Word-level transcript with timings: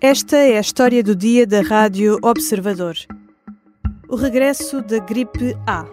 Esta 0.00 0.36
é 0.36 0.58
a 0.58 0.60
história 0.60 1.02
do 1.02 1.12
dia 1.12 1.44
da 1.44 1.60
Rádio 1.60 2.18
Observador. 2.22 2.94
O 4.08 4.14
regresso 4.14 4.80
da 4.80 5.00
gripe 5.00 5.56
A. 5.66 5.84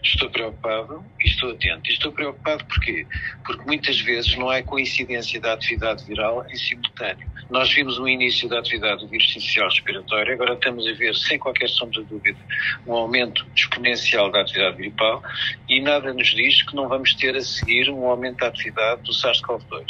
Estou 0.00 0.30
preocupado 0.30 1.04
estou 1.40 1.50
atento. 1.50 1.90
E 1.90 1.92
estou 1.92 2.12
preocupado 2.12 2.64
porquê? 2.66 3.06
Porque 3.44 3.64
muitas 3.64 4.00
vezes 4.00 4.36
não 4.36 4.50
há 4.50 4.62
coincidência 4.62 5.40
da 5.40 5.54
atividade 5.54 6.04
viral 6.04 6.44
em 6.48 6.56
simultâneo. 6.56 7.28
Nós 7.50 7.72
vimos 7.72 7.98
o 7.98 8.06
início 8.06 8.48
da 8.48 8.60
atividade 8.60 9.00
do 9.00 9.08
vírus 9.08 9.32
sensicial 9.32 9.68
respiratório, 9.68 10.34
agora 10.34 10.54
estamos 10.54 10.86
a 10.86 10.92
ver, 10.92 11.14
sem 11.16 11.38
qualquer 11.38 11.68
sombra 11.68 12.02
de 12.02 12.08
dúvida, 12.08 12.38
um 12.86 12.92
aumento 12.92 13.44
exponencial 13.56 14.30
da 14.30 14.42
atividade 14.42 14.76
gripal 14.76 15.22
e 15.68 15.80
nada 15.80 16.12
nos 16.12 16.28
diz 16.28 16.62
que 16.62 16.76
não 16.76 16.88
vamos 16.88 17.14
ter 17.14 17.34
a 17.34 17.40
seguir 17.40 17.90
um 17.90 18.06
aumento 18.06 18.38
da 18.38 18.46
atividade 18.46 19.02
do 19.02 19.12
SARS-CoV-2. 19.12 19.84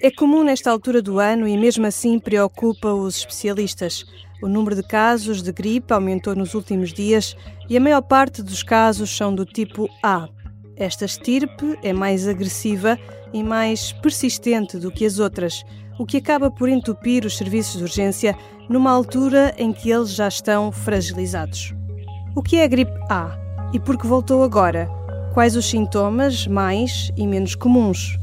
É 0.00 0.10
comum 0.10 0.44
nesta 0.44 0.70
altura 0.70 1.02
do 1.02 1.18
ano 1.18 1.46
e 1.46 1.56
mesmo 1.56 1.86
assim 1.86 2.18
preocupa 2.18 2.92
os 2.92 3.18
especialistas. 3.18 4.04
O 4.40 4.48
número 4.48 4.74
de 4.74 4.82
casos 4.82 5.42
de 5.42 5.52
gripe 5.52 5.92
aumentou 5.92 6.34
nos 6.34 6.54
últimos 6.54 6.92
dias 6.92 7.36
e 7.68 7.76
a 7.76 7.80
maior 7.80 8.02
parte 8.02 8.42
dos 8.42 8.62
casos 8.62 9.10
são 9.10 9.34
do 9.34 9.44
tipo 9.44 9.88
A. 10.02 10.28
Esta 10.76 11.04
estirpe 11.04 11.78
é 11.82 11.92
mais 11.92 12.26
agressiva 12.26 12.98
e 13.32 13.42
mais 13.42 13.92
persistente 13.92 14.78
do 14.78 14.90
que 14.90 15.04
as 15.04 15.18
outras, 15.18 15.64
o 15.98 16.06
que 16.06 16.16
acaba 16.16 16.50
por 16.50 16.68
entupir 16.68 17.24
os 17.24 17.36
serviços 17.36 17.76
de 17.76 17.82
urgência 17.82 18.36
numa 18.68 18.90
altura 18.90 19.54
em 19.58 19.72
que 19.72 19.90
eles 19.90 20.14
já 20.14 20.28
estão 20.28 20.72
fragilizados. 20.72 21.74
O 22.34 22.42
que 22.42 22.56
é 22.56 22.64
a 22.64 22.68
gripe 22.68 22.92
A 23.10 23.38
e 23.72 23.78
por 23.78 23.98
que 23.98 24.06
voltou 24.06 24.42
agora? 24.42 24.88
Quais 25.34 25.56
os 25.56 25.66
sintomas 25.68 26.46
mais 26.46 27.10
e 27.16 27.26
menos 27.26 27.54
comuns? 27.54 28.18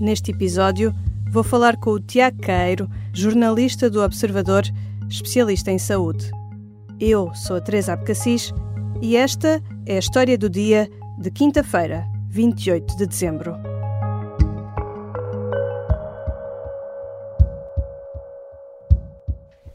Neste 0.00 0.30
episódio, 0.30 0.94
vou 1.30 1.42
falar 1.42 1.76
com 1.76 1.90
o 1.90 2.00
Tiago 2.00 2.38
Queiro, 2.38 2.88
jornalista 3.12 3.88
do 3.88 4.02
Observador, 4.02 4.64
especialista 5.08 5.70
em 5.70 5.78
saúde. 5.78 6.30
Eu 6.98 7.34
sou 7.34 7.56
a 7.56 7.60
Teresa 7.60 7.92
Abcacis 7.92 8.52
e 9.00 9.16
esta 9.16 9.62
é 9.86 9.96
a 9.96 9.98
história 9.98 10.38
do 10.38 10.48
dia 10.48 10.88
de 11.16 11.30
quinta-feira, 11.30 12.04
28 12.28 12.96
de 12.96 13.06
dezembro. 13.06 13.54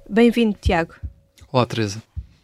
Bem-vindo, 0.10 0.58
Tiago. 0.60 0.96
Olá, 1.52 1.66
Teresa. 1.66 2.04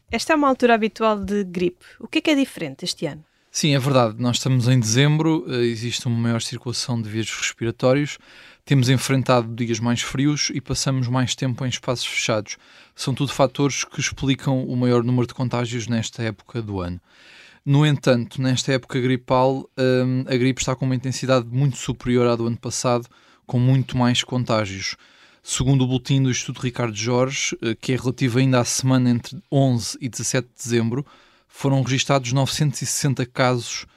Esta 0.09 0.33
é 0.33 0.35
uma 0.35 0.47
altura 0.47 0.75
habitual 0.75 1.19
de 1.19 1.43
gripe. 1.43 1.83
O 1.99 2.07
que 2.07 2.19
é 2.19 2.21
que 2.21 2.31
é 2.31 2.35
diferente 2.35 2.85
este 2.85 3.05
ano? 3.05 3.23
Sim, 3.51 3.75
é 3.75 3.79
verdade. 3.79 4.15
Nós 4.17 4.37
estamos 4.37 4.67
em 4.67 4.79
dezembro, 4.79 5.45
eh, 5.49 5.65
existe 5.65 6.07
uma 6.07 6.17
maior 6.17 6.41
circulação 6.41 7.01
de 7.01 7.09
vírus 7.09 7.35
respiratórios, 7.35 8.17
temos 8.63 8.87
enfrentado 8.89 9.53
dias 9.53 9.79
mais 9.79 10.01
frios 10.01 10.51
e 10.53 10.61
passamos 10.61 11.07
mais 11.07 11.35
tempo 11.35 11.65
em 11.65 11.69
espaços 11.69 12.05
fechados. 12.05 12.57
São 12.95 13.13
tudo 13.13 13.33
fatores 13.33 13.83
que 13.83 13.99
explicam 13.99 14.63
o 14.65 14.75
maior 14.75 15.03
número 15.03 15.27
de 15.27 15.33
contágios 15.33 15.87
nesta 15.87 16.23
época 16.23 16.61
do 16.61 16.79
ano. 16.79 16.99
No 17.65 17.83
entanto, 17.83 18.39
nesta 18.39 18.73
época 18.73 19.01
gripal, 19.01 19.67
eh, 19.75 20.31
a 20.31 20.37
gripe 20.37 20.61
está 20.61 20.75
com 20.75 20.85
uma 20.85 20.93
intensidade 20.93 21.47
muito 21.47 21.77
superior 21.77 22.27
à 22.27 22.35
do 22.35 22.45
ano 22.45 22.57
passado, 22.57 23.07
com 23.47 23.57
muito 23.57 23.97
mais 23.97 24.23
contágios. 24.23 24.95
Segundo 25.41 25.83
o 25.83 25.87
boletim 25.87 26.21
do 26.21 26.29
Instituto 26.29 26.61
Ricardo 26.61 26.95
Jorge, 26.95 27.57
eh, 27.63 27.73
que 27.73 27.93
é 27.93 27.95
relativo 27.95 28.37
ainda 28.37 28.59
à 28.59 28.65
semana 28.65 29.09
entre 29.09 29.41
11 29.51 29.97
e 29.99 30.07
17 30.07 30.47
de 30.47 30.63
dezembro, 30.63 31.03
foram 31.47 31.81
registados 31.81 32.31
960 32.31 33.25
casos 33.25 33.87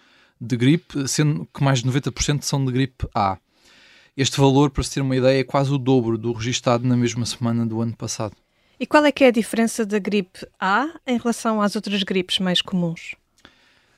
de 0.41 0.56
gripe, 0.56 1.06
sendo 1.06 1.46
que 1.52 1.62
mais 1.62 1.83
de 1.83 1.91
90% 1.91 2.44
são 2.44 2.64
de 2.64 2.72
gripe 2.72 3.06
A. 3.14 3.36
Este 4.16 4.41
valor, 4.41 4.70
para 4.70 4.83
se 4.83 4.94
ter 4.94 5.02
uma 5.02 5.14
ideia, 5.14 5.41
é 5.41 5.44
quase 5.44 5.70
o 5.70 5.77
dobro 5.77 6.16
do 6.16 6.33
registado 6.33 6.89
na 6.89 6.96
mesma 6.96 7.27
semana 7.27 7.66
do 7.66 7.83
ano 7.83 7.94
passado. 7.94 8.34
E 8.80 8.86
qual 8.86 9.05
é 9.05 9.12
que 9.12 9.24
é 9.24 9.27
a 9.27 9.30
diferença 9.30 9.84
da 9.84 9.98
gripe 9.98 10.46
A 10.58 10.89
em 11.07 11.18
relação 11.18 11.61
às 11.61 11.77
outras 11.77 12.02
gripes 12.02 12.39
mais 12.39 12.62
comuns? 12.62 13.14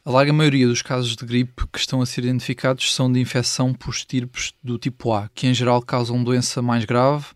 A 0.03 0.11
larga 0.11 0.33
maioria 0.33 0.66
dos 0.66 0.81
casos 0.81 1.15
de 1.15 1.27
gripe 1.27 1.66
que 1.71 1.78
estão 1.78 2.00
a 2.00 2.06
ser 2.06 2.25
identificados 2.25 2.94
são 2.94 3.12
de 3.12 3.21
infecção 3.21 3.75
por 3.75 3.91
estirpes 3.91 4.55
do 4.65 4.78
tipo 4.78 5.12
A, 5.12 5.28
que 5.34 5.47
em 5.47 5.53
geral 5.53 5.83
causam 5.83 6.25
doença 6.25 6.62
mais 6.62 6.87
grave 6.87 7.27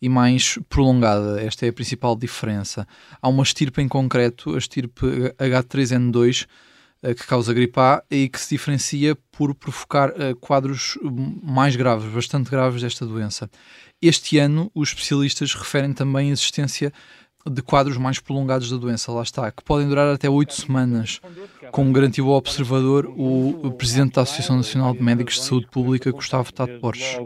e 0.00 0.08
mais 0.08 0.58
prolongada. 0.70 1.38
Esta 1.38 1.66
é 1.66 1.68
a 1.68 1.72
principal 1.72 2.16
diferença. 2.16 2.88
Há 3.20 3.28
uma 3.28 3.42
estirpe 3.42 3.82
em 3.82 3.88
concreto, 3.88 4.54
a 4.54 4.58
estirpe 4.58 5.06
H3N2, 5.38 6.46
eh, 7.02 7.12
que 7.12 7.26
causa 7.26 7.52
gripe 7.52 7.78
A 7.78 8.02
e 8.10 8.26
que 8.26 8.40
se 8.40 8.54
diferencia 8.54 9.14
por 9.30 9.54
provocar 9.54 10.10
eh, 10.16 10.34
quadros 10.40 10.96
mais 11.42 11.76
graves, 11.76 12.10
bastante 12.10 12.50
graves 12.50 12.80
desta 12.80 13.04
doença. 13.04 13.50
Este 14.00 14.38
ano, 14.38 14.70
os 14.74 14.88
especialistas 14.88 15.52
referem 15.52 15.92
também 15.92 16.30
a 16.30 16.32
existência 16.32 16.90
de 17.46 17.62
quadros 17.62 17.96
mais 17.96 18.18
prolongados 18.18 18.70
da 18.70 18.76
doença, 18.76 19.12
lá 19.12 19.22
está, 19.22 19.50
que 19.50 19.62
podem 19.62 19.88
durar 19.88 20.12
até 20.12 20.28
oito 20.28 20.54
semanas, 20.54 21.20
como 21.70 21.92
garantiu 21.92 22.28
ao 22.28 22.36
observador 22.36 23.06
o 23.06 23.70
presidente 23.76 24.14
da 24.14 24.22
Associação 24.22 24.56
Nacional 24.56 24.92
de 24.94 25.02
Médicos 25.02 25.34
de 25.34 25.44
Saúde 25.44 25.66
Pública, 25.70 26.10
Gustavo 26.10 26.52
Tato 26.52 26.78
Borges. 26.80 27.18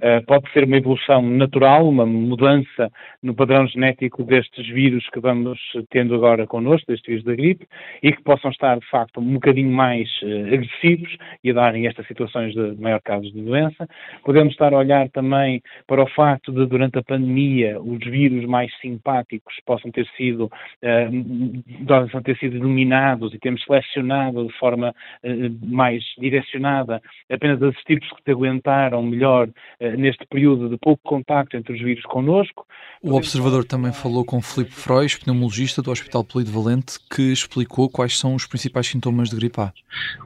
Eh, 0.00 0.20
pode 0.20 0.50
ser 0.52 0.64
uma 0.64 0.76
evolução 0.76 1.22
natural, 1.22 1.88
uma 1.88 2.04
mudança 2.04 2.90
no 3.22 3.34
padrão 3.34 3.66
genético 3.66 4.22
destes 4.22 4.66
vírus 4.68 5.08
que 5.10 5.18
vamos 5.20 5.58
tendo 5.90 6.14
agora 6.14 6.46
connosco, 6.46 6.86
destes 6.86 7.06
vírus 7.06 7.24
da 7.24 7.34
gripe, 7.34 7.66
e 8.02 8.12
que 8.12 8.22
possam 8.22 8.50
estar, 8.50 8.78
de 8.78 8.86
facto, 8.90 9.20
um 9.20 9.34
bocadinho 9.34 9.70
mais 9.70 10.08
uh, 10.22 10.54
agressivos 10.54 11.16
e 11.42 11.50
a 11.50 11.54
darem 11.54 11.86
estas 11.86 12.06
situações 12.06 12.52
de 12.52 12.80
maior 12.80 13.00
casos 13.00 13.32
de 13.32 13.40
doença. 13.40 13.88
Podemos 14.22 14.52
estar 14.52 14.72
a 14.74 14.78
olhar 14.78 15.08
também 15.08 15.62
para 15.86 16.02
o 16.02 16.08
facto 16.08 16.52
de, 16.52 16.66
durante 16.66 16.98
a 16.98 17.02
pandemia, 17.02 17.80
os 17.80 18.04
vírus 18.04 18.44
mais 18.44 18.70
simpáticos 18.80 19.54
possam 19.64 19.90
ter 19.90 20.06
sido, 20.16 20.44
uh, 20.44 21.86
possam 21.86 22.22
ter 22.22 22.36
sido 22.36 22.56
eliminados 22.56 23.32
e 23.32 23.38
temos 23.38 23.62
selecionado 23.82 24.46
de 24.46 24.52
forma 24.58 24.94
uh, 25.24 25.66
mais 25.66 26.02
direcionada 26.18 27.00
apenas 27.30 27.62
as 27.62 27.74
tipos 27.84 28.08
que 28.10 28.22
te 28.22 28.30
aguentaram 28.30 29.02
melhor 29.02 29.48
uh, 29.48 29.90
neste 29.96 30.26
período 30.26 30.68
de 30.68 30.76
pouco 30.78 31.02
contacto 31.02 31.56
entre 31.56 31.72
os 31.72 31.80
vírus 31.80 32.04
connosco. 32.04 32.66
O 33.02 33.14
observador 33.14 33.64
também 33.64 33.92
falou 33.92 34.24
com 34.24 34.40
Filipe 34.40 34.72
Frois, 34.72 35.14
pneumologista 35.16 35.82
do 35.82 35.90
Hospital 35.90 36.24
Polivalente, 36.24 36.98
que 37.10 37.32
explicou 37.32 37.88
quais 37.88 38.18
são 38.18 38.34
os 38.34 38.46
principais 38.46 38.86
sintomas 38.86 39.30
de 39.30 39.36
gripe 39.36 39.60
A. 39.60 39.72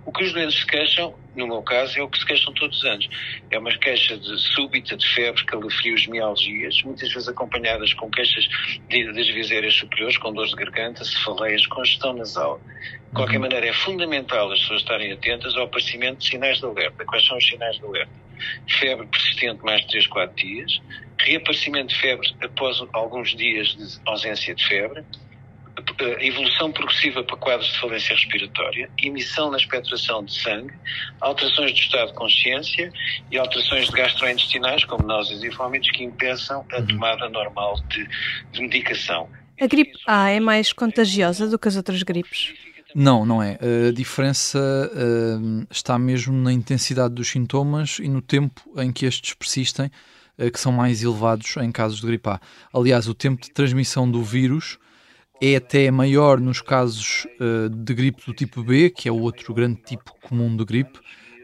O 0.06 0.12
que 0.12 0.25
os 0.25 0.33
doentes 0.33 0.60
se 0.60 0.66
queixam, 0.66 1.15
no 1.34 1.46
meu 1.46 1.62
caso, 1.62 1.98
é 1.98 2.02
o 2.02 2.08
que 2.08 2.18
se 2.18 2.26
queixam 2.26 2.52
todos 2.54 2.78
os 2.78 2.84
anos. 2.84 3.08
É 3.50 3.58
uma 3.58 3.70
queixa 3.78 4.16
de 4.16 4.38
súbita, 4.54 4.96
de 4.96 5.06
febre, 5.14 5.44
calafrios, 5.44 6.06
mialgias, 6.06 6.82
muitas 6.82 7.12
vezes 7.12 7.28
acompanhadas 7.28 7.94
com 7.94 8.10
queixas 8.10 8.48
de, 8.88 9.12
das 9.12 9.28
viseiras 9.28 9.74
superiores, 9.74 10.16
com 10.18 10.32
dores 10.32 10.50
de 10.50 10.56
garganta, 10.56 11.04
cefaleias, 11.04 11.66
congestão 11.66 12.12
nasal. 12.12 12.60
De 13.08 13.14
qualquer 13.14 13.36
uhum. 13.36 13.42
maneira, 13.42 13.66
é 13.66 13.72
fundamental 13.72 14.50
as 14.52 14.60
pessoas 14.60 14.80
estarem 14.82 15.12
atentas 15.12 15.56
ao 15.56 15.64
aparecimento 15.64 16.18
de 16.18 16.28
sinais 16.28 16.58
de 16.58 16.64
alerta. 16.64 17.04
Quais 17.04 17.26
são 17.26 17.36
os 17.36 17.47
sinais 17.47 17.76
de 17.76 17.84
alerta? 17.84 18.12
Febre 18.78 19.06
persistente 19.06 19.62
mais 19.62 19.82
de 19.82 19.88
3, 19.88 20.06
4 20.06 20.36
dias, 20.36 20.80
reaparecimento 21.18 21.88
de 21.88 22.00
febre 22.00 22.34
após 22.42 22.82
alguns 22.92 23.36
dias 23.36 23.76
de 23.76 24.00
ausência 24.06 24.54
de 24.54 24.66
febre, 24.66 25.04
evolução 26.21 26.72
progressiva 26.72 27.22
para 27.22 27.37
quadros 27.37 27.72
de 27.72 27.81
falência 27.81 28.15
respiratória, 28.15 28.91
emissão 29.03 29.50
na 29.50 29.56
expectoração 29.56 30.25
de 30.25 30.41
sangue, 30.41 30.72
alterações 31.21 31.72
do 31.72 31.78
estado 31.78 32.09
de 32.09 32.15
consciência 32.15 32.93
e 33.31 33.38
alterações 33.38 33.87
de 33.87 33.93
gastrointestinais, 33.93 34.84
como 34.84 35.06
náuseas 35.06 35.43
e 35.43 35.49
vômitos, 35.50 35.91
que 35.91 36.05
impeçam 36.05 36.65
a 36.72 36.78
uhum. 36.78 36.87
tomada 36.87 37.28
normal 37.28 37.81
de, 37.89 38.09
de 38.53 38.60
medicação. 38.60 39.28
A 39.60 39.66
gripe 39.66 39.99
A 40.06 40.31
é 40.31 40.41
mais 40.41 40.72
contagiosa 40.72 41.49
do 41.49 41.59
que 41.59 41.69
as 41.69 41.77
outras 41.77 42.03
gripes? 42.03 42.55
Não, 42.94 43.25
não 43.25 43.43
é. 43.43 43.59
A 43.89 43.93
diferença 43.93 44.59
uh, 44.59 45.66
está 45.71 45.99
mesmo 45.99 46.34
na 46.34 46.53
intensidade 46.53 47.15
dos 47.15 47.28
sintomas 47.28 47.98
e 48.01 48.09
no 48.09 48.21
tempo 48.21 48.63
em 48.78 48.91
que 48.91 49.07
estes 49.07 49.34
persistem, 49.34 49.91
uh, 50.39 50.51
que 50.51 50.59
são 50.59 50.72
mais 50.72 51.03
elevados 51.03 51.57
em 51.59 51.71
casos 51.71 52.01
de 52.01 52.07
gripe 52.07 52.28
A. 52.28 52.41
Aliás, 52.72 53.07
o 53.07 53.15
tempo 53.15 53.42
de 53.42 53.51
transmissão 53.51 54.10
do 54.10 54.24
vírus 54.24 54.78
é 55.41 55.57
até 55.57 55.91
maior 55.91 56.39
nos 56.39 56.60
casos 56.60 57.27
uh, 57.41 57.69
de 57.69 57.95
gripe 57.95 58.25
do 58.27 58.34
tipo 58.34 58.63
B, 58.63 58.91
que 58.91 59.09
é 59.09 59.13
o 59.13 59.21
outro 59.21 59.54
grande 59.54 59.81
tipo 59.83 60.15
comum 60.21 60.54
de 60.54 60.65
gripe, 60.65 60.98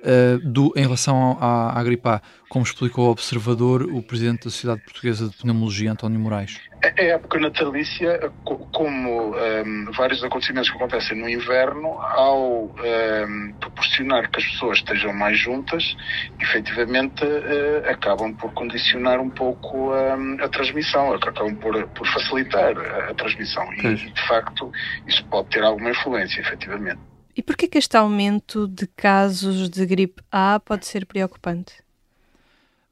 uh, 0.07 0.39
do, 0.39 0.73
em 0.77 0.83
relação 0.83 1.37
à, 1.41 1.79
à 1.79 1.83
gripe 1.83 2.09
A, 2.09 2.23
como 2.49 2.65
explicou 2.65 3.07
ao 3.07 3.11
Observador 3.11 3.83
o 3.83 4.03
Presidente 4.03 4.45
da 4.45 4.51
Sociedade 4.51 4.81
Portuguesa 4.83 5.29
de 5.29 5.37
Pneumologia, 5.37 5.93
António 5.93 6.21
Moraes. 6.21 6.61
A 6.83 7.03
época 7.03 7.41
natalícia, 7.41 8.31
como 8.45 9.33
um, 9.33 9.37
ehm, 9.37 9.91
vários 9.97 10.23
acontecimentos 10.23 10.71
que 10.71 10.77
acontecem 10.77 11.19
no 11.19 11.29
inverno, 11.29 11.89
ao 12.01 12.65
um, 12.67 12.71
ehm, 12.85 13.53
proporcionar 13.59 14.31
que 14.31 14.39
as 14.39 14.47
pessoas 14.47 14.79
estejam 14.79 15.13
mais 15.13 15.39
juntas, 15.39 15.97
efetivamente 16.39 17.25
uh, 17.25 17.91
acabam 17.91 18.33
por 18.35 18.53
condicionar 18.53 19.21
um 19.21 19.31
pouco 19.31 19.91
um, 19.91 19.95
ehm, 19.95 20.41
a 20.41 20.49
transmissão, 20.49 21.13
acabam 21.13 21.55
por, 21.57 21.87
por 21.89 22.07
facilitar 22.07 22.77
a, 22.79 23.11
a 23.11 23.15
transmissão. 23.15 23.65
E, 23.75 23.95
de 23.95 24.27
facto, 24.29 24.71
isso 25.07 25.25
pode 25.27 25.49
ter 25.49 25.65
alguma 25.65 25.91
influência, 25.91 26.41
efetivamente. 26.41 27.01
E 27.37 27.43
por 27.43 27.55
que 27.55 27.69
este 27.77 27.97
aumento 27.99 28.67
de 28.67 28.87
casos 28.87 29.69
de 29.69 29.85
gripe 29.85 30.23
A 30.33 30.59
pode 30.59 30.87
ser 30.87 31.05
preocupante? 31.05 31.75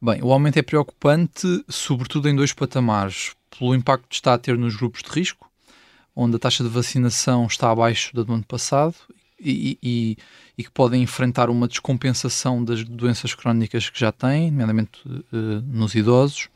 Bem, 0.00 0.22
o 0.22 0.30
aumento 0.30 0.58
é 0.58 0.62
preocupante, 0.62 1.64
sobretudo 1.66 2.28
em 2.28 2.36
dois 2.36 2.52
patamares. 2.52 3.32
Pelo 3.58 3.74
impacto 3.74 4.06
que 4.06 4.16
está 4.16 4.34
a 4.34 4.38
ter 4.38 4.58
nos 4.58 4.76
grupos 4.76 5.02
de 5.02 5.08
risco, 5.08 5.50
onde 6.14 6.36
a 6.36 6.38
taxa 6.38 6.62
de 6.62 6.68
vacinação 6.68 7.46
está 7.46 7.70
abaixo 7.70 8.14
da 8.14 8.22
do 8.22 8.34
ano 8.34 8.44
passado 8.44 8.94
e, 9.40 9.78
e, 9.82 10.18
e, 10.58 10.64
que 10.64 10.70
podem 10.70 11.02
enfrentar 11.02 11.48
uma 11.48 11.66
descompensação 11.66 12.62
das 12.62 12.84
doenças 12.84 13.32
crónicas 13.32 13.88
que 13.88 13.98
já 13.98 14.12
têm, 14.12 14.50
nomeadamente 14.50 15.00
uh, 15.06 15.62
nos 15.66 15.94
idosos. 15.94 16.50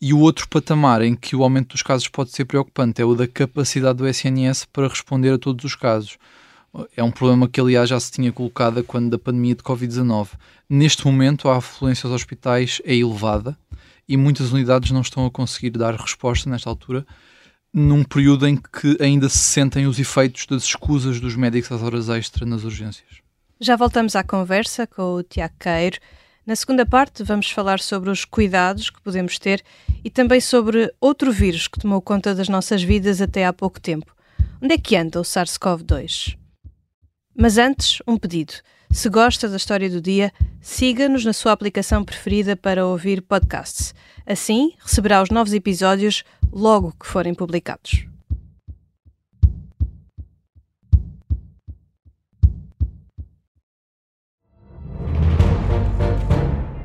E 0.00 0.14
o 0.14 0.20
outro 0.20 0.48
patamar 0.48 1.02
em 1.02 1.14
que 1.14 1.36
o 1.36 1.42
aumento 1.42 1.72
dos 1.72 1.82
casos 1.82 2.08
pode 2.08 2.30
ser 2.30 2.46
preocupante 2.46 3.02
é 3.02 3.04
o 3.04 3.14
da 3.14 3.28
capacidade 3.28 3.98
do 3.98 4.08
SNS 4.08 4.64
para 4.72 4.88
responder 4.88 5.34
a 5.34 5.38
todos 5.38 5.62
os 5.66 5.74
casos. 5.74 6.16
É 6.96 7.02
um 7.02 7.10
problema 7.10 7.48
que, 7.48 7.60
aliás, 7.60 7.88
já 7.88 7.98
se 7.98 8.12
tinha 8.12 8.32
colocado 8.32 8.82
quando 8.84 9.10
da 9.10 9.18
pandemia 9.18 9.54
de 9.54 9.62
Covid-19. 9.62 10.28
Neste 10.68 11.04
momento, 11.04 11.48
a 11.48 11.56
afluência 11.56 12.06
aos 12.06 12.14
hospitais 12.14 12.80
é 12.84 12.94
elevada 12.94 13.56
e 14.08 14.16
muitas 14.16 14.52
unidades 14.52 14.90
não 14.90 15.00
estão 15.00 15.26
a 15.26 15.30
conseguir 15.30 15.70
dar 15.70 15.94
resposta 15.94 16.48
nesta 16.48 16.68
altura, 16.68 17.04
num 17.72 18.04
período 18.04 18.46
em 18.46 18.56
que 18.56 18.96
ainda 19.00 19.28
se 19.28 19.38
sentem 19.38 19.86
os 19.86 19.98
efeitos 19.98 20.46
das 20.46 20.64
escusas 20.64 21.20
dos 21.20 21.36
médicos 21.36 21.70
às 21.70 21.82
horas 21.82 22.08
extra 22.08 22.46
nas 22.46 22.64
urgências. 22.64 23.20
Já 23.60 23.76
voltamos 23.76 24.16
à 24.16 24.24
conversa 24.24 24.86
com 24.86 25.14
o 25.14 25.22
Tiago 25.22 25.54
Queiro. 25.58 25.98
Na 26.46 26.56
segunda 26.56 26.86
parte, 26.86 27.22
vamos 27.22 27.50
falar 27.50 27.78
sobre 27.78 28.10
os 28.10 28.24
cuidados 28.24 28.90
que 28.90 29.00
podemos 29.00 29.38
ter 29.38 29.62
e 30.02 30.10
também 30.10 30.40
sobre 30.40 30.92
outro 31.00 31.30
vírus 31.30 31.68
que 31.68 31.78
tomou 31.78 32.00
conta 32.00 32.34
das 32.34 32.48
nossas 32.48 32.82
vidas 32.82 33.20
até 33.20 33.44
há 33.44 33.52
pouco 33.52 33.80
tempo. 33.80 34.12
Onde 34.60 34.74
é 34.74 34.78
que 34.78 34.96
anda 34.96 35.20
o 35.20 35.22
SARS-CoV-2? 35.22 36.39
Mas 37.40 37.56
antes, 37.56 38.02
um 38.06 38.18
pedido. 38.18 38.52
Se 38.90 39.08
gosta 39.08 39.48
da 39.48 39.56
história 39.56 39.88
do 39.88 39.98
dia, 39.98 40.30
siga-nos 40.60 41.24
na 41.24 41.32
sua 41.32 41.52
aplicação 41.52 42.04
preferida 42.04 42.54
para 42.54 42.86
ouvir 42.86 43.22
podcasts. 43.22 43.94
Assim, 44.26 44.74
receberá 44.78 45.22
os 45.22 45.30
novos 45.30 45.54
episódios 45.54 46.22
logo 46.52 46.92
que 47.00 47.06
forem 47.06 47.32
publicados. 47.32 48.04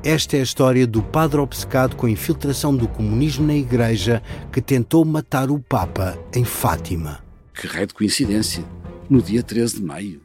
Esta 0.06 0.38
é 0.38 0.40
a 0.40 0.44
história 0.44 0.88
do 0.88 1.04
padre 1.04 1.42
obcecado 1.42 1.98
com 1.98 2.06
a 2.06 2.10
infiltração 2.10 2.74
do 2.74 2.88
comunismo 2.88 3.46
na 3.46 3.56
Igreja 3.56 4.24
que 4.54 4.62
tentou 4.62 5.04
matar 5.04 5.52
o 5.52 5.60
Papa 5.60 6.18
em 6.34 6.46
Fátima. 6.46 7.22
Que 7.54 7.68
raio 7.68 7.88
de 7.88 7.94
coincidência! 7.94 8.64
No 9.10 9.22
dia 9.22 9.44
13 9.44 9.76
de 9.76 9.84
maio. 9.84 10.25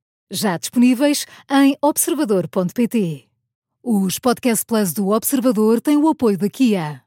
já 0.31 0.57
disponíveis 0.57 1.27
em 1.49 1.77
observador.pt. 1.81 3.25
Os 3.83 4.17
Podcast 4.17 4.65
Plus 4.65 4.93
do 4.93 5.09
Observador 5.09 5.81
têm 5.81 5.97
o 5.97 6.07
apoio 6.07 6.37
da 6.37 6.49
Kia. 6.49 7.03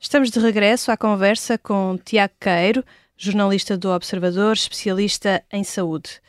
Estamos 0.00 0.30
de 0.30 0.40
regresso 0.40 0.90
à 0.90 0.96
conversa 0.96 1.56
com 1.56 1.96
Tiago 2.04 2.34
Queiro, 2.40 2.84
jornalista 3.16 3.78
do 3.78 3.90
Observador, 3.90 4.54
especialista 4.54 5.42
em 5.52 5.62
saúde. 5.62 6.20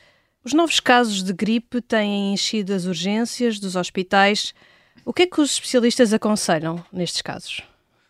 Os 0.43 0.53
novos 0.53 0.79
casos 0.79 1.23
de 1.23 1.33
gripe 1.33 1.81
têm 1.81 2.33
enchido 2.33 2.71
as 2.71 2.85
urgências 2.85 3.59
dos 3.59 3.75
hospitais. 3.75 4.53
O 5.03 5.11
que 5.11 5.23
é 5.23 5.27
que 5.27 5.41
os 5.41 5.53
especialistas 5.53 6.13
aconselham 6.13 6.85
nestes 6.93 7.23
casos? 7.23 7.63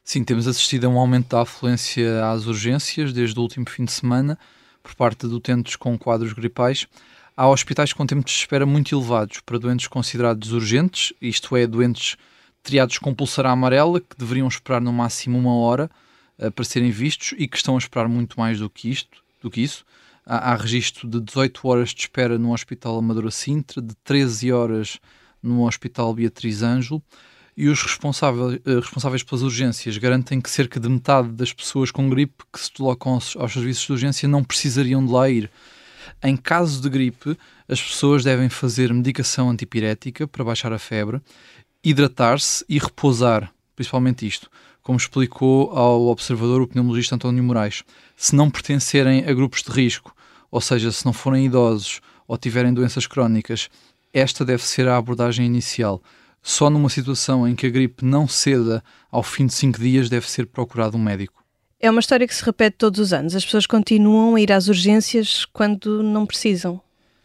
Sim, 0.03 0.25
temos 0.25 0.45
assistido 0.45 0.85
a 0.85 0.89
um 0.89 0.99
aumento 0.99 1.29
da 1.29 1.41
afluência 1.41 2.29
às 2.29 2.45
urgências 2.45 3.13
desde 3.13 3.39
o 3.39 3.41
último 3.41 3.67
fim 3.69 3.85
de 3.85 3.93
semana 3.93 4.37
por 4.85 4.93
parte 4.93 5.27
de 5.27 5.33
utentes 5.33 5.75
com 5.75 5.97
quadros 5.97 6.31
gripais. 6.31 6.87
Há 7.35 7.49
hospitais 7.49 7.91
com 7.91 8.05
tempos 8.05 8.31
de 8.31 8.37
espera 8.37 8.65
muito 8.67 8.95
elevados 8.95 9.39
para 9.39 9.57
doentes 9.57 9.87
considerados 9.87 10.51
urgentes, 10.51 11.11
isto 11.19 11.57
é, 11.57 11.65
doentes 11.65 12.15
triados 12.61 12.99
com 12.99 13.13
pulseira 13.13 13.49
amarela, 13.49 13.99
que 13.99 14.15
deveriam 14.15 14.47
esperar 14.47 14.79
no 14.79 14.93
máximo 14.93 15.39
uma 15.39 15.55
hora 15.55 15.89
uh, 16.37 16.51
para 16.51 16.63
serem 16.63 16.91
vistos 16.91 17.33
e 17.37 17.47
que 17.47 17.57
estão 17.57 17.75
a 17.75 17.79
esperar 17.79 18.07
muito 18.07 18.39
mais 18.39 18.59
do 18.59 18.69
que, 18.69 18.89
isto, 18.89 19.23
do 19.41 19.49
que 19.49 19.61
isso. 19.61 19.83
Há, 20.23 20.51
há 20.51 20.55
registro 20.55 21.07
de 21.09 21.19
18 21.19 21.67
horas 21.67 21.89
de 21.89 22.01
espera 22.01 22.37
no 22.37 22.53
Hospital 22.53 22.97
Amadora 22.99 23.31
Sintra, 23.31 23.81
de 23.81 23.95
13 24.03 24.51
horas 24.51 24.99
no 25.41 25.65
Hospital 25.65 26.13
Beatriz 26.13 26.61
Ângelo 26.61 27.03
e 27.57 27.69
os 27.69 27.81
responsáveis, 27.81 28.59
eh, 28.65 28.75
responsáveis 28.75 29.23
pelas 29.23 29.41
urgências 29.41 29.97
garantem 29.97 30.41
que 30.41 30.49
cerca 30.49 30.79
de 30.79 30.89
metade 30.89 31.29
das 31.29 31.53
pessoas 31.53 31.89
com 31.91 32.09
gripe 32.09 32.43
que 32.51 32.59
se 32.59 32.71
deslocam 32.71 33.13
aos, 33.13 33.35
aos 33.35 33.53
serviços 33.53 33.85
de 33.85 33.91
urgência 33.93 34.27
não 34.27 34.43
precisariam 34.43 35.05
de 35.05 35.11
lá 35.11 35.29
ir. 35.29 35.49
Em 36.21 36.35
caso 36.35 36.81
de 36.81 36.89
gripe, 36.89 37.37
as 37.67 37.81
pessoas 37.81 38.23
devem 38.23 38.49
fazer 38.49 38.93
medicação 38.93 39.49
antipirética 39.49 40.27
para 40.27 40.43
baixar 40.43 40.73
a 40.73 40.79
febre, 40.79 41.21
hidratar-se 41.83 42.65
e 42.67 42.77
repousar, 42.77 43.51
principalmente 43.75 44.27
isto, 44.27 44.49
como 44.81 44.97
explicou 44.97 45.71
ao 45.71 46.07
observador 46.07 46.61
o 46.61 46.67
pneumologista 46.67 47.15
António 47.15 47.43
Moraes. 47.43 47.83
Se 48.15 48.35
não 48.35 48.49
pertencerem 48.49 49.25
a 49.25 49.33
grupos 49.33 49.63
de 49.63 49.71
risco, 49.71 50.15
ou 50.51 50.61
seja, 50.61 50.91
se 50.91 51.05
não 51.05 51.13
forem 51.13 51.45
idosos 51.45 52.01
ou 52.27 52.37
tiverem 52.37 52.73
doenças 52.73 53.07
crónicas, 53.07 53.69
esta 54.13 54.45
deve 54.45 54.63
ser 54.63 54.87
a 54.87 54.97
abordagem 54.97 55.45
inicial. 55.45 56.01
Só 56.47 56.69
numa 56.69 56.89
situação 56.89 57.47
em 57.47 57.55
que 57.55 57.65
a 57.65 57.69
gripe 57.71 58.05
não 58.05 58.27
ceda 58.27 58.83
ao 59.11 59.23
fim 59.23 59.47
de 59.47 59.53
cinco 59.55 59.79
dias 59.79 60.09
deve 60.09 60.29
ser 60.29 60.45
procurado 60.45 60.95
um 60.95 61.01
médico. 61.01 61.43
É 61.79 61.89
uma 61.89 61.99
história 61.99 62.27
que 62.27 62.35
se 62.35 62.45
repete 62.45 62.77
todos 62.77 62.99
os 62.99 63.11
anos. 63.11 63.35
As 63.35 63.43
pessoas 63.43 63.65
continuam 63.65 64.35
a 64.35 64.39
ir 64.39 64.51
às 64.51 64.67
urgências 64.67 65.43
quando 65.45 66.03
não 66.03 66.23
precisam. 66.23 66.79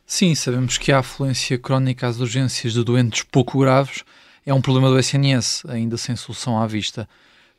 Sim, 0.06 0.34
sabemos 0.34 0.78
que 0.78 0.90
a 0.90 1.00
afluência 1.00 1.58
crónica 1.58 2.08
às 2.08 2.18
urgências 2.18 2.72
de 2.72 2.82
doentes 2.82 3.22
pouco 3.22 3.58
graves 3.58 4.04
é 4.46 4.54
um 4.54 4.62
problema 4.62 4.88
do 4.88 4.98
SNS, 4.98 5.64
ainda 5.68 5.98
sem 5.98 6.16
solução 6.16 6.58
à 6.58 6.66
vista. 6.66 7.06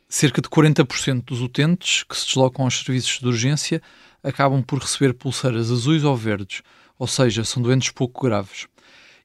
Cerca 0.08 0.42
de 0.42 0.48
40% 0.48 1.22
dos 1.22 1.40
utentes 1.40 2.02
que 2.02 2.16
se 2.16 2.26
deslocam 2.26 2.64
aos 2.64 2.76
serviços 2.76 3.20
de 3.20 3.26
urgência 3.28 3.80
acabam 4.20 4.64
por 4.64 4.80
receber 4.80 5.14
pulseiras 5.14 5.70
azuis 5.70 6.02
ou 6.02 6.16
verdes, 6.16 6.60
ou 6.98 7.06
seja, 7.06 7.44
são 7.44 7.62
doentes 7.62 7.92
pouco 7.92 8.26
graves. 8.26 8.66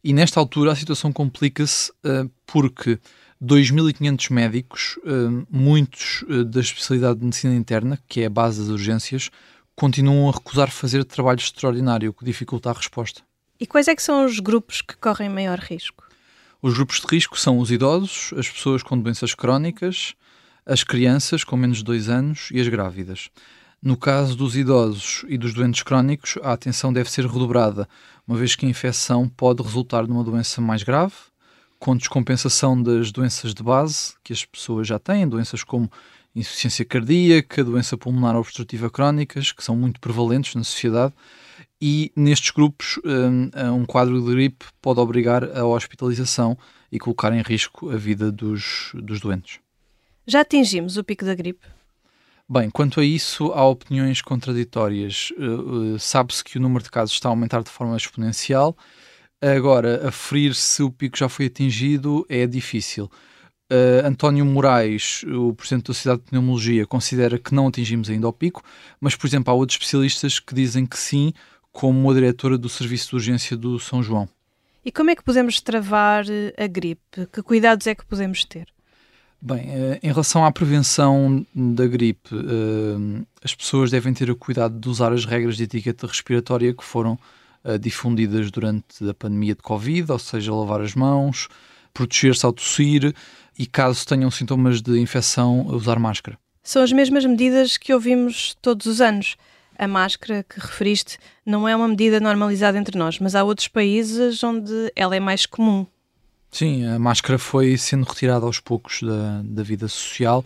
E 0.07 0.13
nesta 0.13 0.39
altura 0.39 0.71
a 0.71 0.75
situação 0.75 1.11
complica-se 1.11 1.91
uh, 1.91 2.31
porque 2.45 2.97
2.500 3.43 4.31
médicos, 4.31 4.97
uh, 5.03 5.45
muitos 5.51 6.21
uh, 6.29 6.45
da 6.45 6.61
especialidade 6.61 7.19
de 7.19 7.25
medicina 7.25 7.53
interna, 7.53 7.99
que 8.07 8.21
é 8.21 8.27
a 8.27 8.29
base 8.29 8.61
das 8.61 8.69
urgências, 8.69 9.29
continuam 9.75 10.29
a 10.29 10.31
recusar 10.31 10.71
fazer 10.71 11.03
trabalho 11.03 11.39
extraordinário, 11.39 12.11
o 12.11 12.13
que 12.13 12.23
dificulta 12.23 12.69
a 12.69 12.73
resposta. 12.73 13.21
E 13.59 13.67
quais 13.67 13.89
é 13.89 13.95
que 13.97 14.01
são 14.01 14.25
os 14.25 14.39
grupos 14.39 14.81
que 14.81 14.95
correm 14.95 15.27
maior 15.27 15.59
risco? 15.59 16.07
Os 16.61 16.75
grupos 16.75 17.01
de 17.01 17.07
risco 17.13 17.37
são 17.37 17.59
os 17.59 17.69
idosos, 17.69 18.31
as 18.37 18.49
pessoas 18.49 18.81
com 18.81 18.97
doenças 18.97 19.35
crónicas, 19.35 20.15
as 20.65 20.85
crianças 20.85 21.43
com 21.43 21.57
menos 21.57 21.79
de 21.79 21.83
2 21.83 22.07
anos 22.07 22.47
e 22.53 22.61
as 22.61 22.69
grávidas. 22.69 23.29
No 23.81 23.95
caso 23.95 24.35
dos 24.35 24.55
idosos 24.55 25.23
e 25.27 25.37
dos 25.37 25.53
doentes 25.53 25.83
crónicos, 25.83 26.37
a 26.41 26.53
atenção 26.53 26.91
deve 26.91 27.11
ser 27.11 27.25
redobrada, 27.25 27.87
uma 28.27 28.37
vez 28.37 28.55
que 28.55 28.65
a 28.65 28.69
infecção 28.69 29.29
pode 29.29 29.61
resultar 29.61 30.07
numa 30.07 30.23
doença 30.23 30.59
mais 30.59 30.81
grave, 30.81 31.13
com 31.79 31.95
descompensação 31.95 32.81
das 32.81 33.11
doenças 33.11 33.53
de 33.53 33.61
base 33.61 34.15
que 34.23 34.33
as 34.33 34.43
pessoas 34.43 34.87
já 34.87 34.97
têm, 34.97 35.27
doenças 35.27 35.63
como 35.63 35.91
insuficiência 36.35 36.83
cardíaca, 36.83 37.63
doença 37.63 37.95
pulmonar 37.95 38.35
obstrutiva 38.35 38.89
crónicas, 38.89 39.51
que 39.51 39.63
são 39.63 39.75
muito 39.75 39.99
prevalentes 39.99 40.55
na 40.55 40.63
sociedade, 40.63 41.13
e 41.79 42.11
nestes 42.15 42.49
grupos 42.49 42.99
um, 43.05 43.81
um 43.81 43.85
quadro 43.85 44.19
de 44.19 44.31
gripe 44.31 44.65
pode 44.81 44.99
obrigar 44.99 45.43
a 45.55 45.65
hospitalização 45.65 46.57
e 46.91 46.97
colocar 46.97 47.31
em 47.31 47.41
risco 47.41 47.91
a 47.91 47.95
vida 47.95 48.31
dos, 48.31 48.91
dos 48.95 49.19
doentes. 49.19 49.59
Já 50.25 50.41
atingimos 50.41 50.97
o 50.97 51.03
pico 51.03 51.23
da 51.23 51.35
gripe? 51.35 51.76
Bem, 52.49 52.69
quanto 52.69 53.01
a 53.01 53.03
isso, 53.03 53.51
há 53.51 53.67
opiniões 53.67 54.21
contraditórias. 54.21 55.31
Uh, 55.37 55.95
uh, 55.95 55.99
Sabe-se 55.99 56.41
que 56.41 56.57
o 56.57 56.61
número 56.61 56.81
de 56.81 56.89
casos 56.89 57.13
está 57.13 57.27
a 57.27 57.31
aumentar 57.31 57.61
de 57.61 57.69
forma 57.69 57.97
exponencial. 57.97 58.77
Agora, 59.41 60.07
aferir 60.07 60.55
se 60.55 60.81
o 60.81 60.89
pico 60.89 61.17
já 61.17 61.27
foi 61.27 61.47
atingido 61.47 62.25
é 62.29 62.47
difícil. 62.47 63.11
Uh, 63.69 64.05
António 64.05 64.45
Moraes, 64.45 65.23
o 65.23 65.53
Presidente 65.53 65.87
da 65.87 65.93
Sociedade 65.93 66.21
de 66.21 66.29
Pneumologia, 66.29 66.87
considera 66.87 67.37
que 67.37 67.53
não 67.53 67.67
atingimos 67.67 68.09
ainda 68.09 68.29
o 68.29 68.33
pico, 68.33 68.63
mas, 69.01 69.13
por 69.13 69.27
exemplo, 69.27 69.51
há 69.51 69.53
outros 69.53 69.75
especialistas 69.75 70.39
que 70.39 70.55
dizem 70.55 70.85
que 70.85 70.97
sim, 70.97 71.33
como 71.69 72.09
a 72.09 72.13
diretora 72.13 72.57
do 72.57 72.69
Serviço 72.69 73.09
de 73.09 73.15
Urgência 73.15 73.57
do 73.57 73.77
São 73.77 74.01
João. 74.01 74.29
E 74.85 74.87
E 74.87 74.91
como 74.91 75.09
é 75.09 75.15
que 75.17 75.23
podemos 75.23 75.59
travar 75.59 76.23
a 76.57 76.65
gripe? 76.65 77.27
Que 77.33 77.43
cuidados 77.43 77.87
é 77.87 77.93
que 77.93 78.05
podemos 78.05 78.45
ter? 78.45 78.76
Bem, 79.39 79.69
eh, 79.69 79.99
em 80.01 80.07
relação 80.07 80.43
à 80.43 80.51
prevenção 80.51 81.45
da 81.53 81.85
gripe, 81.85 82.29
eh, 82.33 83.25
as 83.43 83.53
pessoas 83.53 83.91
devem 83.91 84.13
ter 84.13 84.29
o 84.31 84.35
cuidado 84.35 84.79
de 84.79 84.89
usar 84.89 85.13
as 85.13 85.25
regras 85.25 85.57
de 85.57 85.63
etiqueta 85.63 86.07
respiratória 86.07 86.73
que 86.73 86.83
foram 86.83 87.19
eh, 87.63 87.77
difundidas 87.77 88.49
durante 88.49 89.07
a 89.07 89.13
pandemia 89.13 89.53
de 89.53 89.61
Covid, 89.61 90.11
ou 90.11 90.17
seja, 90.17 90.53
lavar 90.53 90.81
as 90.81 90.95
mãos, 90.95 91.47
proteger-se 91.93 92.45
ao 92.45 92.53
tossir 92.53 93.13
e, 93.57 93.65
caso 93.67 94.05
tenham 94.07 94.31
sintomas 94.31 94.81
de 94.81 94.99
infecção, 94.99 95.67
usar 95.67 95.99
máscara. 95.99 96.37
São 96.63 96.81
as 96.81 96.91
mesmas 96.91 97.25
medidas 97.25 97.77
que 97.77 97.93
ouvimos 97.93 98.55
todos 98.61 98.87
os 98.87 99.01
anos. 99.01 99.35
A 99.77 99.87
máscara 99.87 100.43
que 100.43 100.59
referiste 100.59 101.19
não 101.45 101.67
é 101.67 101.75
uma 101.75 101.87
medida 101.87 102.19
normalizada 102.19 102.77
entre 102.77 102.97
nós, 102.97 103.19
mas 103.19 103.35
há 103.35 103.43
outros 103.43 103.67
países 103.67 104.43
onde 104.43 104.91
ela 104.95 105.15
é 105.15 105.19
mais 105.19 105.45
comum. 105.45 105.85
Sim, 106.57 106.87
a 106.87 106.97
máscara 106.97 107.37
foi 107.37 107.77
sendo 107.77 108.03
retirada 108.03 108.43
aos 108.43 108.59
poucos 108.59 109.03
da, 109.03 109.43
da 109.43 109.61
vida 109.61 109.87
social 109.87 110.43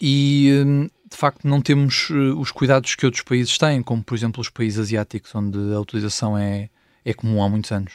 e 0.00 0.48
hum, 0.64 0.88
de 1.10 1.16
facto 1.16 1.44
não 1.44 1.60
temos 1.60 2.06
eh, 2.08 2.14
os 2.38 2.52
cuidados 2.52 2.94
que 2.94 3.04
outros 3.04 3.24
países 3.24 3.58
têm, 3.58 3.82
como 3.82 4.00
por 4.00 4.14
exemplo 4.14 4.40
os 4.40 4.48
países 4.48 4.78
asiáticos, 4.78 5.34
onde 5.34 5.58
a 5.74 5.80
utilização 5.80 6.38
é, 6.38 6.70
é 7.04 7.12
comum 7.12 7.42
há 7.42 7.48
muitos 7.48 7.72
anos. 7.72 7.94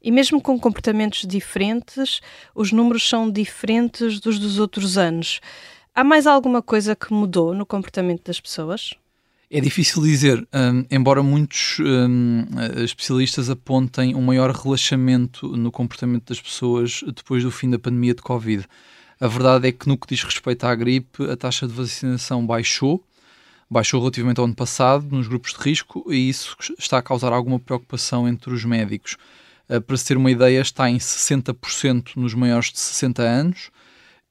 E 0.00 0.12
mesmo 0.12 0.40
com 0.40 0.56
comportamentos 0.56 1.26
diferentes, 1.26 2.20
os 2.54 2.70
números 2.70 3.08
são 3.08 3.28
diferentes 3.28 4.20
dos 4.20 4.38
dos 4.38 4.60
outros 4.60 4.96
anos. 4.96 5.40
Há 5.92 6.04
mais 6.04 6.28
alguma 6.28 6.62
coisa 6.62 6.94
que 6.94 7.12
mudou 7.12 7.54
no 7.54 7.66
comportamento 7.66 8.22
das 8.22 8.40
pessoas? 8.40 8.94
É 9.50 9.62
difícil 9.62 10.02
dizer, 10.02 10.46
um, 10.52 10.84
embora 10.90 11.22
muitos 11.22 11.78
um, 11.80 12.44
especialistas 12.84 13.48
apontem 13.48 14.14
um 14.14 14.20
maior 14.20 14.50
relaxamento 14.50 15.48
no 15.56 15.72
comportamento 15.72 16.28
das 16.28 16.38
pessoas 16.38 17.02
depois 17.16 17.42
do 17.42 17.50
fim 17.50 17.70
da 17.70 17.78
pandemia 17.78 18.14
de 18.14 18.20
Covid. 18.20 18.66
A 19.18 19.26
verdade 19.26 19.66
é 19.66 19.72
que, 19.72 19.88
no 19.88 19.96
que 19.96 20.06
diz 20.06 20.22
respeito 20.22 20.64
à 20.64 20.74
gripe, 20.74 21.24
a 21.30 21.34
taxa 21.34 21.66
de 21.66 21.72
vacinação 21.72 22.44
baixou, 22.44 23.02
baixou 23.70 24.00
relativamente 24.00 24.38
ao 24.38 24.44
ano 24.44 24.54
passado, 24.54 25.08
nos 25.10 25.26
grupos 25.26 25.54
de 25.54 25.60
risco, 25.60 26.04
e 26.12 26.28
isso 26.28 26.54
está 26.78 26.98
a 26.98 27.02
causar 27.02 27.32
alguma 27.32 27.58
preocupação 27.58 28.28
entre 28.28 28.52
os 28.52 28.66
médicos. 28.66 29.16
Uh, 29.66 29.80
para 29.80 29.96
se 29.96 30.04
ter 30.04 30.18
uma 30.18 30.30
ideia, 30.30 30.60
está 30.60 30.90
em 30.90 30.98
60% 30.98 32.16
nos 32.16 32.34
maiores 32.34 32.70
de 32.70 32.78
60 32.78 33.22
anos 33.22 33.70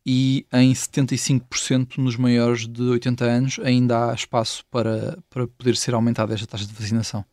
e 0.09 0.45
em 0.53 0.71
75% 0.71 1.97
nos 1.97 2.15
maiores 2.15 2.65
de 2.65 2.81
80 2.81 3.25
anos 3.25 3.59
ainda 3.61 4.09
há 4.09 4.13
espaço 4.13 4.63
para, 4.71 5.19
para 5.29 5.45
poder 5.45 5.75
ser 5.75 5.93
aumentada 5.93 6.33
esta 6.33 6.47
taxa 6.47 6.65
de 6.65 6.71
vacinação. 6.71 7.25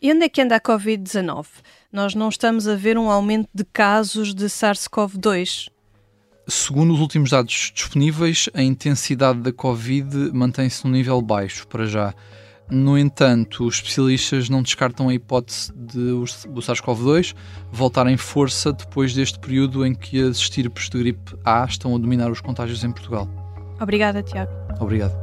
E 0.00 0.10
onde 0.10 0.24
é 0.24 0.28
que 0.30 0.40
anda 0.40 0.56
a 0.56 0.60
Covid-19? 0.60 1.46
Nós 1.92 2.14
não 2.14 2.30
estamos 2.30 2.66
a 2.66 2.74
ver 2.76 2.96
um 2.96 3.10
aumento 3.10 3.50
de 3.54 3.62
casos 3.62 4.34
de 4.34 4.46
SARS-CoV-2. 4.46 5.68
Segundo 6.48 6.94
os 6.94 7.00
últimos 7.00 7.28
dados 7.28 7.70
disponíveis, 7.74 8.48
a 8.54 8.62
intensidade 8.62 9.40
da 9.40 9.52
Covid 9.52 10.30
mantém-se 10.32 10.82
num 10.86 10.92
nível 10.92 11.20
baixo 11.20 11.66
para 11.68 11.84
já. 11.84 12.14
No 12.70 12.98
entanto, 12.98 13.66
os 13.66 13.76
especialistas 13.76 14.48
não 14.48 14.62
descartam 14.62 15.08
a 15.08 15.14
hipótese 15.14 15.70
de 15.74 16.00
o 16.12 16.24
SARS-CoV-2 16.24 17.34
voltar 17.70 18.06
em 18.06 18.16
força 18.16 18.72
depois 18.72 19.12
deste 19.12 19.38
período 19.38 19.84
em 19.84 19.94
que 19.94 20.22
as 20.22 20.38
estirpes 20.38 20.88
de 20.88 20.98
gripe 20.98 21.36
A 21.44 21.64
estão 21.64 21.94
a 21.94 21.98
dominar 21.98 22.30
os 22.30 22.40
contágios 22.40 22.82
em 22.82 22.90
Portugal. 22.90 23.28
Obrigada, 23.80 24.22
Tiago. 24.22 24.50
Obrigado. 24.80 25.14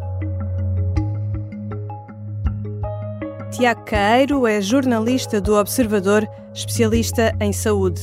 Tiago 3.51 3.83
Caeiro 3.85 4.47
é 4.47 4.61
jornalista 4.61 5.41
do 5.41 5.55
Observador, 5.55 6.27
especialista 6.53 7.35
em 7.41 7.51
saúde. 7.51 8.01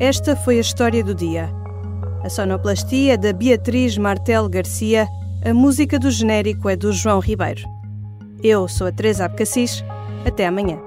Esta 0.00 0.34
foi 0.34 0.58
a 0.58 0.60
história 0.60 1.02
do 1.02 1.14
dia. 1.14 1.48
A 2.24 2.28
sonoplastia 2.28 3.14
é 3.14 3.16
da 3.16 3.32
Beatriz 3.32 3.96
Martel 3.96 4.48
Garcia, 4.48 5.06
a 5.44 5.54
música 5.54 5.98
do 5.98 6.10
genérico 6.10 6.68
é 6.68 6.76
do 6.76 6.92
João 6.92 7.20
Ribeiro. 7.20 7.73
Eu 8.46 8.68
sou 8.68 8.86
a 8.86 8.92
Teresa 8.92 9.24
Abcacis. 9.24 9.82
Até 10.26 10.46
amanhã. 10.46 10.78